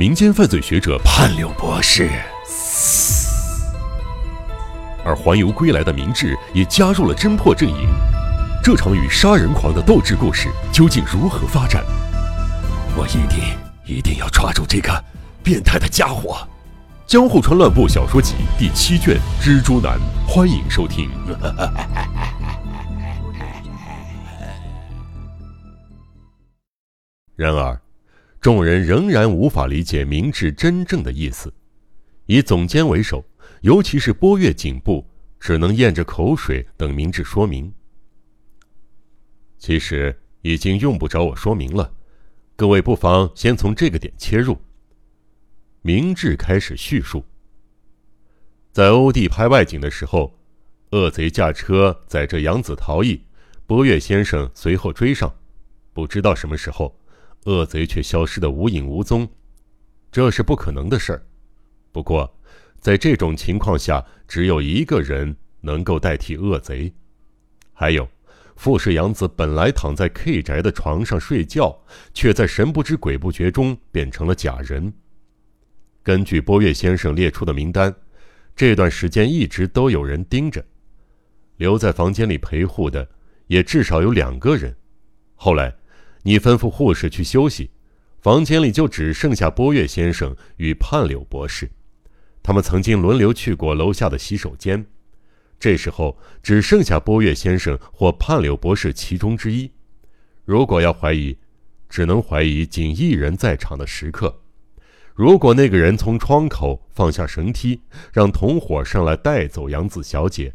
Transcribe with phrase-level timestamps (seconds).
[0.00, 2.08] 民间犯罪学者潘柳博士，
[5.04, 7.86] 而环游归来的明智也加入了侦破阵营。
[8.64, 11.84] 这场与杀人狂的斗智故事究竟如何发展？
[12.96, 13.44] 我一定
[13.84, 15.04] 一定要抓住这个
[15.42, 16.48] 变态的家伙！
[17.06, 21.10] 《江户川乱步小说集》第七卷《蜘蛛男》，欢迎收听。
[27.36, 27.78] 然而，
[28.40, 31.52] 众人仍然无法理解明智真正的意思。
[32.26, 33.24] 以总监为首，
[33.60, 35.06] 尤其是波月警部，
[35.38, 37.72] 只能咽着口水等明智说明。
[39.58, 41.92] 其实已经用不着我说明了，
[42.56, 44.58] 各位不妨先从这个点切入。
[45.82, 47.24] 明智开始叙述：
[48.72, 50.38] 在欧弟拍外景的时候，
[50.92, 53.20] 恶贼驾车载着杨子逃逸，
[53.66, 55.34] 波月先生随后追上，
[55.92, 56.99] 不知道什么时候，
[57.44, 59.28] 恶贼却消失的无影无踪，
[60.12, 61.26] 这是不可能的事儿。
[61.92, 62.38] 不过，
[62.78, 66.92] 在这种情况下，只有一个人能够代替恶贼。
[67.72, 68.06] 还有，
[68.56, 71.82] 富士杨子本来躺在 K 宅的床上睡觉，
[72.12, 74.92] 却在神不知鬼不觉中变成了假人。
[76.02, 77.94] 根据波月先生列出的名单，
[78.54, 80.64] 这段时间一直都有人盯着，
[81.56, 83.08] 留在房间里陪护的
[83.46, 84.76] 也至少有两个人。
[85.34, 85.74] 后来，
[86.22, 87.70] 你吩咐护士去休息，
[88.20, 91.70] 房间里就只剩下波月先生与盼柳博士。
[92.42, 94.84] 他们曾经轮流去过楼下的洗手间，
[95.58, 99.70] 这时候只剩下波月先生或盼柳博士其中之一。
[100.44, 101.36] 如果要怀疑，
[101.88, 104.42] 只能怀疑仅一人在场的时刻。
[105.14, 107.82] 如果那个人从窗口放下绳梯，
[108.12, 110.54] 让同伙上来带走杨子小姐，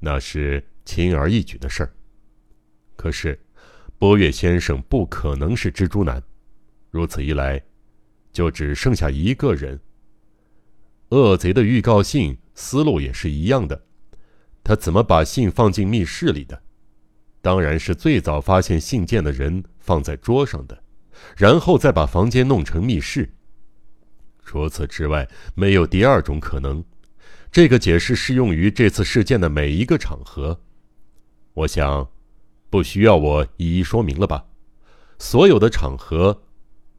[0.00, 1.92] 那是轻而易举的事儿。
[2.96, 3.38] 可是，
[4.00, 6.22] 波月先生不可能是蜘蛛男，
[6.90, 7.62] 如此一来，
[8.32, 9.78] 就只剩下一个人。
[11.10, 13.84] 恶贼的预告信思路也是一样的，
[14.64, 16.62] 他怎么把信放进密室里的？
[17.42, 20.82] 当然是最早发现信件的人放在桌上的，
[21.36, 23.30] 然后再把房间弄成密室。
[24.42, 26.82] 除此之外，没有第二种可能。
[27.52, 30.58] 这个解释适用于这次事件的每一个场合。
[31.52, 32.10] 我想，
[32.70, 34.46] 不需要我一一说明了吧？
[35.18, 36.42] 所有的场合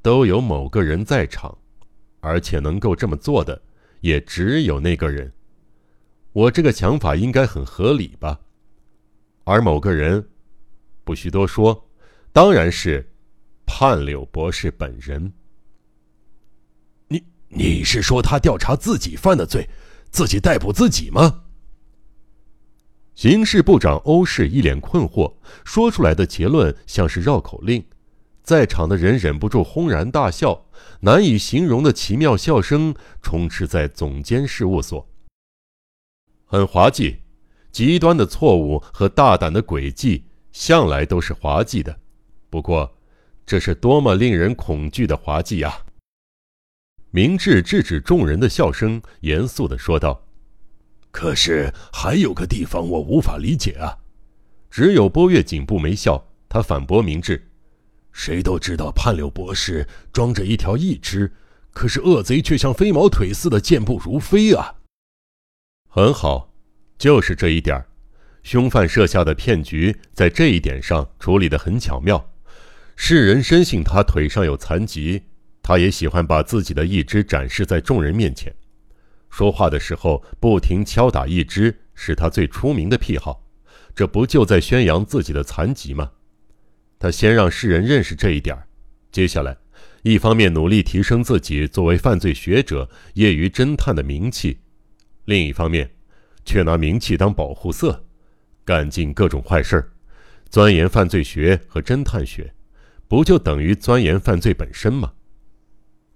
[0.00, 1.58] 都有某个人在场，
[2.20, 3.60] 而且能够这么做的
[4.00, 5.32] 也只有那个人。
[6.32, 8.40] 我这个想法应该很合理吧？
[9.44, 10.28] 而某个人，
[11.04, 11.88] 不需多说，
[12.32, 13.06] 当然是
[13.66, 15.32] 判柳博士本人。
[17.08, 19.68] 你你是说他调查自己犯的罪，
[20.10, 21.44] 自己逮捕自己吗？
[23.16, 25.32] 刑事部长欧氏一脸困惑，
[25.64, 27.82] 说出来的结论像是绕口令，
[28.42, 30.66] 在场的人忍不住轰然大笑，
[31.00, 35.08] 难以形容的奇妙笑声充斥在总监事务所。
[36.44, 37.22] 很滑稽，
[37.72, 41.98] 极端的错误和大胆的诡计向来都是滑稽的，
[42.50, 42.98] 不过，
[43.46, 45.86] 这是多么令人恐惧的滑稽呀！
[47.10, 50.22] 明智制止众人的笑声，严肃的说道
[51.16, 53.96] ：“可是还有个地方我无法理解啊！”
[54.70, 57.48] 只有波月警部没笑，他反驳明智
[58.12, 61.32] ：“谁都知道判柳博士装着一条义肢，
[61.72, 64.74] 可是恶贼却像飞毛腿似的健步如飞啊！”
[65.88, 66.52] 很好，
[66.98, 67.82] 就是这一点
[68.42, 72.30] 凶犯设下的骗局在这一点上处理的很巧妙，
[72.94, 75.22] 世人深信他腿上有残疾。
[75.62, 78.54] 他也喜欢把自己的义肢展示在众人面前，
[79.30, 83.44] 说话的时候不停敲打一肢是他最出名的癖好，
[83.94, 86.12] 这不就在宣扬自己的残疾吗？
[86.98, 88.66] 他先让世人认识这一点儿
[89.12, 89.56] 接下来，
[90.02, 94.58] 一方面努力提升自己作为犯罪学者、业余侦探的名气，
[95.24, 95.90] 另一方面，
[96.44, 98.04] 却拿名气当保护色，
[98.64, 99.92] 干尽各种坏事儿，
[100.48, 102.54] 钻研犯罪学和侦探学，
[103.08, 105.12] 不就等于钻研犯罪本身吗？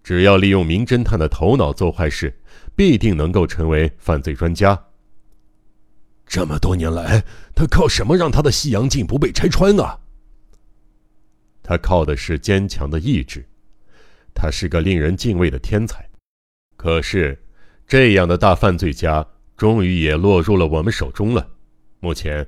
[0.02, 2.40] 只要利用名侦探的头脑做坏事，
[2.74, 4.86] 必定能够成为犯罪专家。
[6.26, 7.24] 这么多年来，
[7.54, 9.98] 他靠什么让他的西洋镜不被拆穿啊？
[11.62, 13.44] 他靠的是坚强的意志。
[14.32, 16.08] 他是个令人敬畏的天才。
[16.76, 17.36] 可是，
[17.86, 19.26] 这样的大犯罪家
[19.56, 21.46] 终于也落入了我们手中了。
[21.98, 22.46] 目前，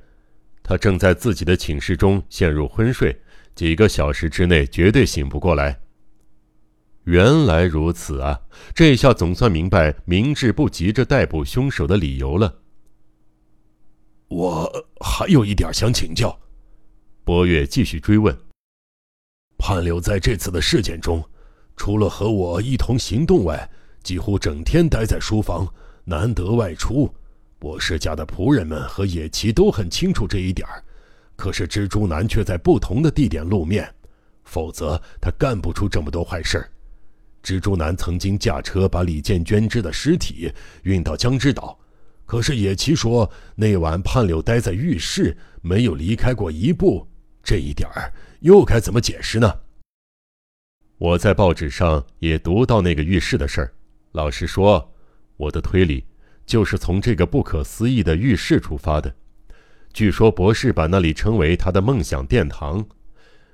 [0.63, 3.15] 他正在自己的寝室中陷入昏睡，
[3.53, 5.82] 几个小时之内绝对醒不过来。
[7.05, 8.39] 原来如此啊！
[8.73, 12.61] 这下总算明白明智不急着逮捕凶手的理由了。
[14.29, 16.39] 我还有一点想请教，
[17.25, 18.35] 波月继续追问：
[19.57, 21.21] 潘柳在这次的事件中，
[21.75, 23.69] 除了和我一同行动外，
[24.01, 25.67] 几乎整天待在书房，
[26.05, 27.13] 难得外出。
[27.59, 30.67] 博士家的仆人们和野崎都很清楚这一点
[31.35, 33.93] 可是蜘蛛男却在不同的地点露面，
[34.43, 36.65] 否则他干不出这么多坏事。
[37.43, 40.49] 蜘蛛男曾经驾车把李建娟之的尸体
[40.83, 41.77] 运到江之岛，
[42.25, 47.05] 可是野崎说那晚盼柳待在浴室，没有离开过一步。
[47.43, 49.59] 这一点儿又该怎么解释呢？
[50.97, 53.73] 我在报纸上也读到那个浴室的事儿。
[54.13, 54.93] 老实说，
[55.35, 56.05] 我的推理
[56.45, 59.13] 就是从这个不可思议的浴室出发的。
[59.91, 62.85] 据说博士把那里称为他的梦想殿堂。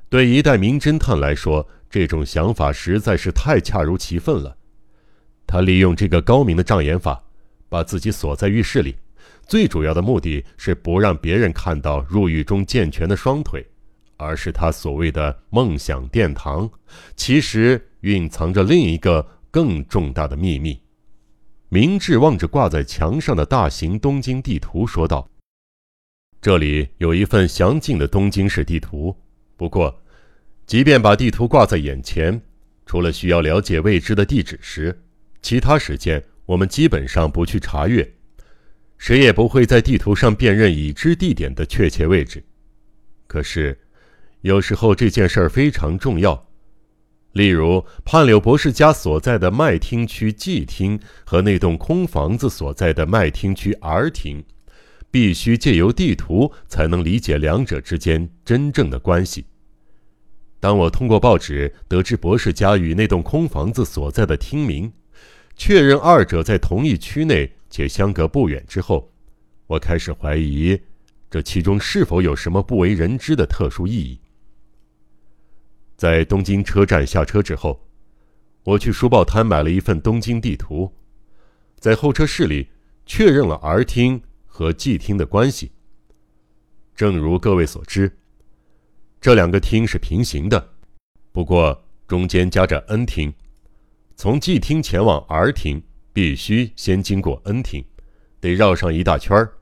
[0.09, 4.57] 对一代名侦探来说，这种想法实在是太恰如其分了。
[5.45, 7.23] 他利用这个高明的障眼法，
[7.69, 8.95] 把自己锁在浴室里，
[9.47, 13.65] 最主要的目的是不让别人看到入狱中健全的双腿。
[14.21, 16.69] 而是他所谓的梦想殿堂，
[17.15, 20.77] 其实蕴藏着另一个更重大的秘密。
[21.69, 25.29] 明智望着挂在墙上的大型东京地图，说道
[26.41, 29.15] ：“这里有一份详尽的东京市地图。
[29.59, 30.01] 不过，
[30.65, 32.41] 即便把地图挂在眼前，
[32.85, 34.97] 除了需要了解未知的地址时，
[35.41, 38.09] 其他时间我们基本上不去查阅，
[38.97, 42.41] 谁也不会在地图上辨认已知地点的确切位置。
[43.27, 43.77] 可是。”
[44.41, 46.47] 有时候这件事儿非常重要，
[47.33, 54.41] 例如盼柳博士家所在的麦厅区 G 厅和那栋空房子所在的麦厅区 R 厅，
[55.11, 59.45] 必须借由地图才能理解两者之间真正的关系。
[60.59, 64.91] 当我通过报纸得知博士家与那栋空房子所在的厅名，
[65.55, 69.11] 确认二者在同一区内且相隔不远之后，
[69.67, 70.79] 我开始怀疑
[71.29, 74.19] 这其中是否有什么不为人知的特殊意义。
[75.95, 77.87] 在东京车站下车之后，
[78.63, 80.93] 我去书报摊买了一份东京地图，
[81.77, 82.67] 在候车室里
[83.05, 84.21] 确认了 R 厅
[84.59, 85.71] 和 G 厅的关系。
[86.93, 88.11] 正如各位所知，
[89.21, 90.71] 这两个厅是平行的，
[91.31, 93.33] 不过中间夹着 N 厅。
[94.17, 97.85] 从 G 厅前往 R 厅必须先经过 N 厅，
[98.41, 99.53] 得绕上一大圈儿，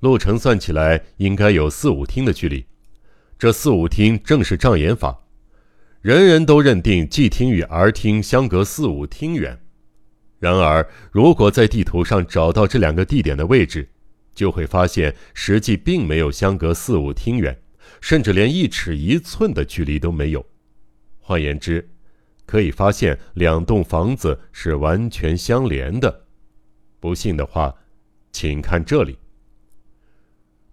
[0.00, 2.66] 路程算起来应该有四五厅的距离。
[3.38, 5.24] 这四五厅正是障眼法。
[6.02, 9.58] 人人都认定 G 厅与 R 厅相隔四五厅远，
[10.38, 13.88] 然而如果在地图上找到这两个地点的位置，
[14.34, 17.56] 就会发现实际并没有相隔四五厅远，
[18.00, 20.44] 甚至连一尺一寸的距离都没有。
[21.20, 21.88] 换言之，
[22.44, 26.24] 可以发现两栋房子是完全相连的。
[27.00, 27.74] 不信的话，
[28.32, 29.18] 请看这里。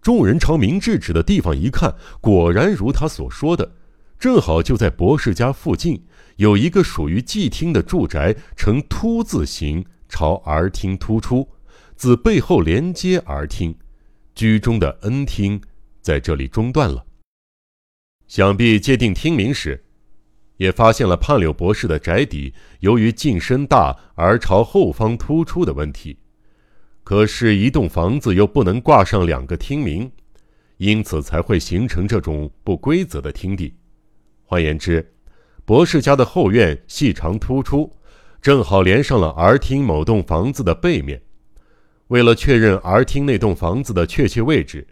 [0.01, 3.71] 众人朝明智指的地方一看，果然如他所说的。
[4.17, 6.05] 正好就在博士家附近，
[6.35, 11.49] 有一个属于季厅的住宅，呈凸字形朝 R 厅突出，
[12.01, 13.77] 自背后连接 R 厅，
[14.33, 15.61] 居中的 N 厅
[16.01, 17.05] 在这里中断了。
[18.27, 19.85] 想必界定厅名时，
[20.57, 26.17] 也发现了盼柳博士的宅邸由于进深大而朝后方突出的问题。
[27.03, 30.11] 可是，一栋房子又不能挂上两个厅名，
[30.77, 33.75] 因此才会形成这种不规则的厅地。
[34.41, 35.13] 换言之，
[35.65, 37.95] 博士家的后院细长突出，
[38.41, 41.21] 正好连上了 R 厅某栋房子的背面。
[42.11, 44.85] 为了确认 R 厅那栋房子的确切位置，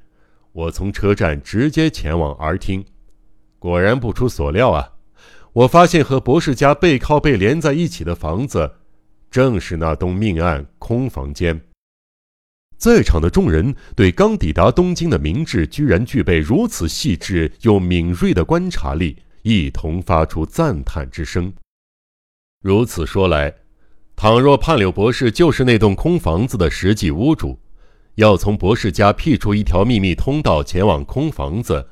[0.53, 2.85] 我从车站直接前往 R 厅。
[3.59, 4.93] 果然不出所料啊，
[5.51, 8.71] 我发现和博士家背靠背连在一起的房子，
[9.29, 11.59] 正是那栋命案空房间。
[12.77, 19.17] 在场的众人对刚抵达东京的明智居然具备如此细致又敏锐的观察力。
[19.41, 21.51] 一同发出赞叹之声。
[22.61, 23.53] 如此说来，
[24.21, 27.57] 倘若盼柳博士就是那栋空房子的实际屋主，
[28.15, 31.87] 要从博士家辟出一条秘密通道前往空房子，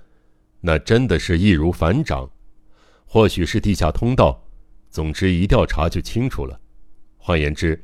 [0.59, 2.29] 那真的是易如反掌。
[3.05, 4.43] 或许是地下通道，
[4.89, 6.59] 总之一调查就清楚了。
[7.15, 7.81] 换言之，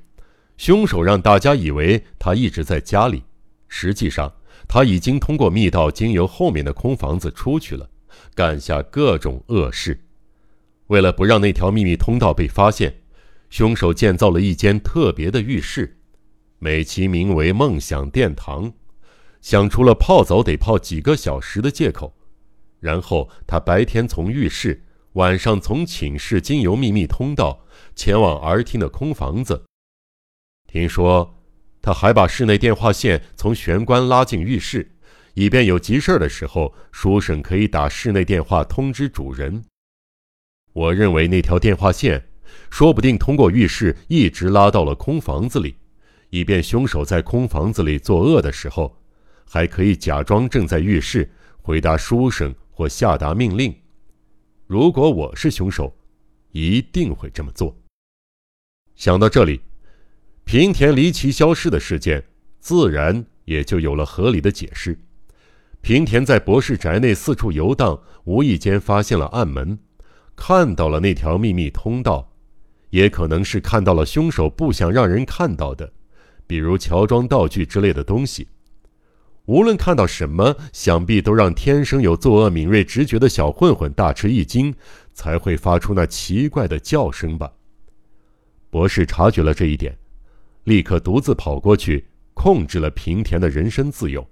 [0.58, 3.24] 凶手让大家以为他一直在家里，
[3.70, 4.30] 实际上
[4.68, 7.90] 他已经通过密道经由后面的空房子出去了。
[8.36, 10.04] 干下各种恶事，
[10.88, 12.94] 为了不让那条秘密通道被发现，
[13.54, 16.00] 凶手建造了一间特别的浴室，
[16.58, 18.74] 美其名为“梦想殿堂”，
[19.42, 22.18] 想出了泡澡得泡几个小时的借口。
[22.80, 29.66] 然后他白天从浴室，晚上从寝室经由秘密通道前往儿厅的空房子。
[30.66, 31.40] 听说
[31.80, 34.96] 他还把室内电话线从玄关拉进浴室。
[35.36, 39.64] 以便有急事的时候，书生可以打室内电话通知主人。
[40.74, 42.30] 我认为那条电话线
[42.70, 45.76] 说不定通过浴室一直拉到了空房子里，
[46.30, 48.98] 以便凶手在空房子里作恶的时候，
[49.46, 51.32] 还可以假装正在浴室
[51.62, 53.74] 回答书生或下达命令。
[54.66, 55.96] 如果我是凶手，
[56.52, 57.76] 一定会这么做。
[58.96, 59.62] 想到这里，
[60.44, 62.24] 平田离奇消失的事件
[62.60, 64.98] 自然也就有了合理的解释。
[65.82, 69.78] 平田在博士宅内四处游荡，无意间发现了暗门，
[70.36, 72.33] 看到了那条秘密通道，
[72.94, 75.92] 也可能是看到了凶手不想让人看到的，
[76.46, 78.48] 比如乔装道具之类的东西。
[79.46, 84.72] 无论看到什么，想必都让天生有作恶敏锐直觉的小混混大吃一惊，
[85.12, 87.52] 才会发出那奇怪的叫声吧。
[88.70, 89.98] 博士察觉了这一点，
[90.66, 94.24] 立刻独自跑过去，控制了平田的人身自由。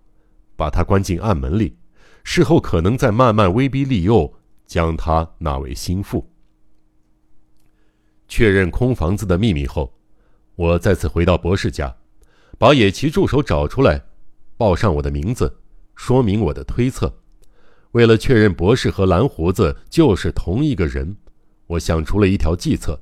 [0.56, 1.76] 把他关进暗门里，
[2.24, 4.32] 事后可能再慢慢威逼利诱，
[4.68, 6.31] 将他纳为心腹。
[8.32, 9.94] 确认空房子的秘密后，
[10.56, 11.94] 我再次回到博士家，
[12.58, 14.02] 把野崎助手找出来，
[14.56, 15.58] 报上我的名字，
[15.98, 17.14] 说明我的推测。
[17.92, 21.18] 为了确认博士和蓝胡子就是同一个人，
[21.68, 22.98] 我想出了一条计策。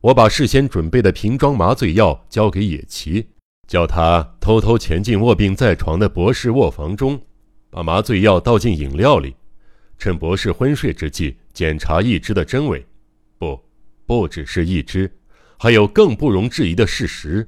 [0.00, 3.26] 我把事先准备的瓶装麻醉药交给野崎。
[3.66, 7.20] 叫他偷偷潜进卧病在床的博士卧房中，
[7.68, 9.36] 把麻醉药倒进饮料里，
[9.98, 12.86] 趁博士昏睡之际检查一只的真伪。
[13.36, 13.60] 不，
[14.08, 15.18] 不只是一只，
[15.58, 17.46] 还有更不容置疑的事实：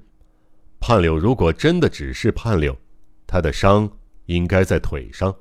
[0.79, 2.77] 判柳如果真的只是判柳，
[3.27, 3.91] 他的伤
[4.27, 5.33] 应该在腿上；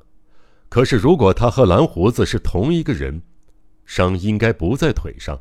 [0.69, 3.21] 可是如果他和蓝胡子是同一个人，
[3.85, 5.37] 伤应该不在腿上，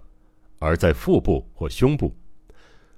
[0.58, 2.12] 而在腹部或胸部。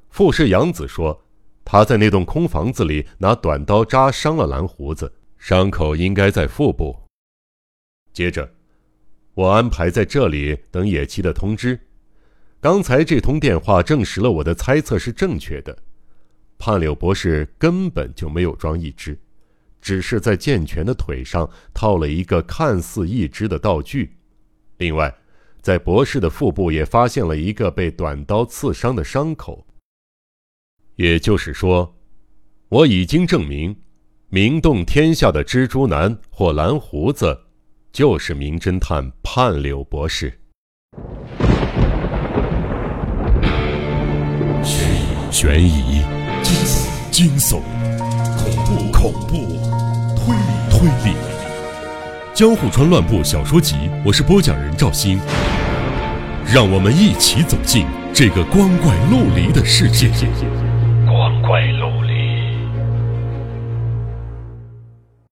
[0.08, 1.22] 富士洋子说。
[1.62, 6.98] 他在那栋空房子里拿短刀扎伤了蓝胡子，伤口应该在腹部。
[8.12, 8.50] 接着，
[9.34, 11.78] 我安排在这里等野崎的通知。
[12.62, 15.74] 刚才这通电话证实了我的猜测是正确的，
[16.58, 19.18] 判柳博士根本就没有装义肢，
[19.80, 24.18] 只是在健全的腿上套了一个看似义肢的道具。
[24.76, 25.14] 另外，
[25.62, 29.66] 在博士的腹部也发现了一个被短刀刺伤的伤口。
[30.96, 31.96] 也就是说，
[32.68, 33.74] 我已经证明，
[34.28, 37.40] 名动天下的蜘蛛男或蓝胡子，
[37.90, 40.38] 就是名侦探判柳博士。
[45.50, 46.00] 悬疑、
[46.44, 47.60] 惊悚、惊悚
[48.38, 49.34] 恐怖、恐怖、
[50.14, 51.10] 推理、推理，
[52.32, 55.18] 《江户川乱步小说集》，我是播讲人赵鑫，
[56.46, 60.08] 让我们一起走进这个光怪陆离的世界。
[61.04, 61.89] 光怪陆。